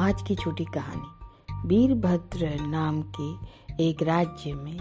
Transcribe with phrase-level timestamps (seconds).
[0.00, 1.26] आज की छोटी कहानी।
[1.68, 3.34] वीरभद्र नाम के
[3.84, 4.78] एक राज्य में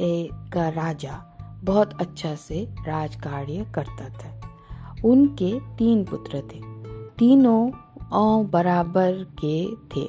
[0.00, 4.40] एक राजा बहुत अच्छा से राज कार्य करता था।
[5.04, 6.60] उनके तीन पुत्र थे।
[7.18, 7.70] तीनों
[8.50, 9.12] बराबर
[9.44, 10.08] के थे।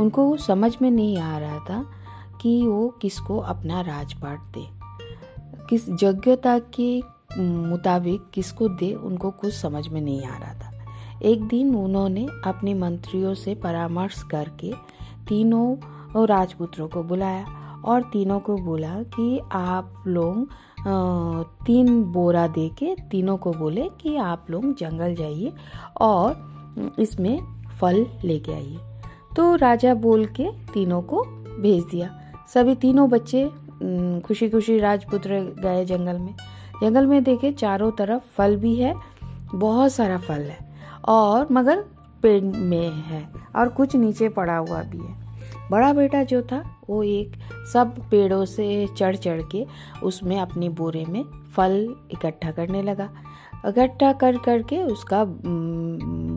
[0.00, 1.90] उनको समझ में नहीं आ रहा था
[2.40, 4.68] कि वो किसको अपना राजपाट दे।
[5.70, 7.02] किस योग्यता के
[7.38, 10.71] मुताबिक किसको दे, उनको कुछ समझ में नहीं आ रहा था।
[11.24, 14.72] एक दिन उन्होंने अपने मंत्रियों से परामर्श करके
[15.28, 17.44] तीनों राजपुत्रों को बुलाया
[17.84, 20.48] और तीनों को बोला कि आप लोग
[21.66, 25.52] तीन बोरा दे के तीनों को बोले कि आप लोग जंगल जाइए
[26.00, 27.38] और इसमें
[27.80, 28.78] फल लेके आइए।
[29.36, 31.22] तो राजा बोल के तीनों को
[31.60, 32.10] भेज दिया।
[32.54, 33.44] सभी तीनों बच्चे
[34.26, 36.34] खुशी खुशी राजपुत्र गए जंगल में।
[36.82, 38.94] जंगल में देखे चारों तरफ़ फल भी है,
[39.54, 40.71] बहुत सारा फल है।
[41.04, 41.84] और मगर
[42.22, 45.20] पेड़ में है और कुछ नीचे पड़ा हुआ भी है।
[45.70, 47.32] बड़ा बेटा जो था, वो एक
[47.72, 49.66] सब पेड़ों से चढ़ चढ़ के
[50.02, 51.24] उसमें अपने बोरे में
[51.56, 53.08] फल इकट्ठा करने लगा।
[53.66, 55.24] इकट्ठा कर करके उसका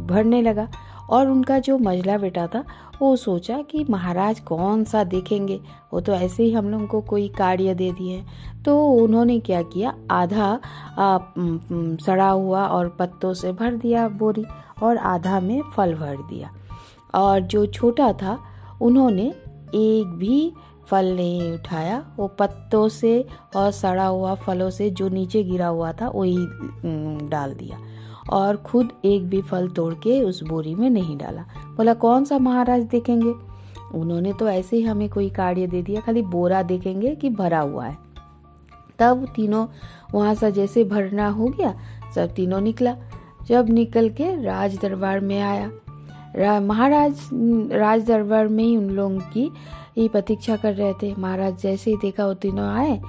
[0.07, 0.67] भरने लगा
[1.09, 2.63] और उनका जो मझला बेटा था
[3.01, 5.59] वो सोचा कि महाराज कौन सा देखेंगे।
[5.93, 8.23] वो तो ऐसे ही हम लोग को कोई कार्य दे दिए
[8.65, 9.93] तो उन्होंने क्या किया?
[10.11, 10.47] आधा
[10.97, 11.17] आ,
[12.05, 14.45] सड़ा हुआ और पत्तों से भर दिया बोरी
[14.83, 16.51] और आधा में फल भर दिया।
[17.15, 18.37] और जो छोटा था
[18.81, 19.27] उन्होंने
[19.75, 20.51] एक भी
[20.89, 25.91] फल नहीं उठाया। वो पत्तों से और सड़ा हुआ फलों से जो नीचे गिरा हुआ
[25.91, 26.37] था वही
[27.29, 27.77] डाल दिया।
[28.25, 31.41] और खुद एक भी फल तोड़ के उस बोरी में नहीं डाला।
[31.77, 33.33] बोला, कौन सा महाराज देखेंगे?
[33.93, 37.85] उन्होंने तो ऐसे ही हमें कोई कार्य दे दिया, खाली बोरा देखेंगे कि भरा हुआ
[37.85, 37.97] है।
[38.99, 39.65] तब तीनों
[40.13, 41.73] वहाँ से जैसे भरना हो गया,
[42.15, 42.95] सब तीनों निकला।
[43.47, 47.19] जब निकल के राज दरबार में आया महाराज
[47.71, 49.49] राज दरबार में ही उन लोगों की
[49.97, 52.99] ही प्रतीक्षा कर रहे थे। महाराज जैसे ही देखा वो तीनों आए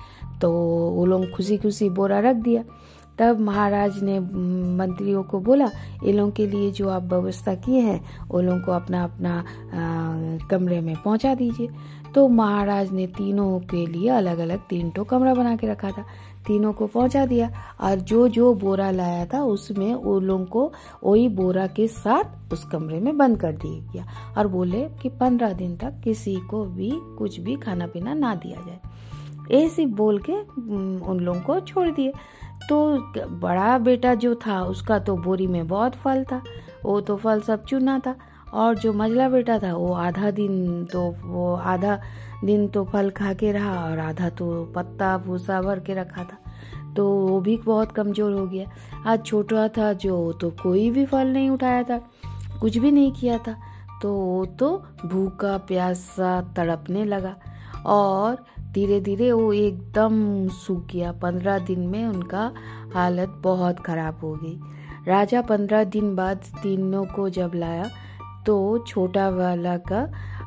[0.40, 0.50] तो
[0.92, 2.62] वो लोग खुशी खुशी बोरा रख दिया।
[3.18, 4.18] तब महाराज ने
[4.76, 5.70] मंत्रियों को बोला
[6.04, 10.46] इन लोगों के लिए जो आप व्यवस्था किए हैं वो लोगों को अपना अपना आ,
[10.48, 11.68] कमरे में पहुँचा दीजिए।
[12.14, 16.04] तो महाराज ने तीनों के लिए अलग अलग तीन टो कमरा बना के रखा था।
[16.46, 17.50] तीनों को पहुँचा दिया
[17.80, 20.72] और जो जो बोरा लाया था उसमें उन लोगों को
[21.04, 24.06] वही बोरा के साथ उस कमरे में बंद कर दिया गया
[24.38, 28.60] और बोले कि पंद्रह दिन तक किसी को भी कुछ भी खाना पीना ना दिया
[28.66, 30.40] जाए। ऐसे बोल के
[31.06, 32.12] उन लोगों को छोड़ दिए।
[32.68, 32.98] तो
[33.30, 36.42] बड़ा बेटा जो था, उसका तो बोरी में बहुत फल था।
[36.84, 38.14] वो तो फल सब चुना था।
[38.54, 41.98] और जो मजला बेटा था, वो आधा दिन तो वो आधा
[42.44, 46.38] दिन तो फल खा के रहा और आधा तो पत्ता भूसा भर के रखा था।
[46.96, 48.66] तो वो भी बहुत कमज़ोर हो गया।
[49.06, 51.98] आज छोटा था जो तो कोई भी फल नहीं उठाया था।
[52.60, 53.56] कुछ भी नहीं किया था।
[54.02, 57.36] तो वो तो भूखा, प्यासा तड़पने लगा।
[57.86, 58.44] और
[58.76, 62.52] धीरे धीरे वो एकदम सूख गया। पंद्रह दिन में उनका
[62.94, 64.58] हालत बहुत ख़राब हो गई।
[65.08, 67.88] राजा पंद्रह दिन बाद तीनों को जब लाया
[68.46, 70.00] तो छोटा वाला का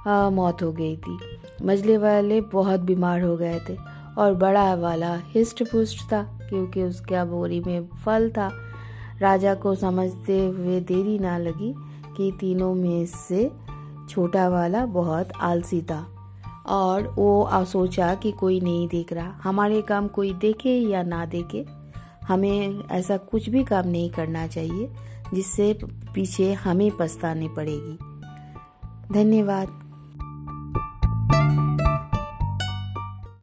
[0.08, 1.18] आ, मौत हो गई थी।
[1.66, 3.78] मजले वाले बहुत बीमार हो गए थे
[4.18, 8.50] और बड़ा वाला हिस्ट पुष्ट था क्योंकि उसका बोरी में फल था।
[9.22, 11.74] राजा को समझते हुए देरी ना लगी
[12.18, 13.52] कि तीनों में से
[14.10, 16.06] छोटा वाला बहुत आलसी था।
[16.70, 21.66] और वो सोचा कि कोई नहीं देख रहा। हमारे काम कोई देखे या ना देखे,
[22.28, 24.90] हमें ऐसा कुछ भी काम नहीं करना चाहिए,
[25.34, 27.98] जिससे पीछे हमें पछतानी पड़ेगी।
[29.14, 29.89] धन्यवाद।